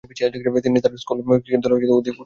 [0.63, 2.17] তিনি তার school cricket দলের সহ-অধিনায়ক ছিলেন।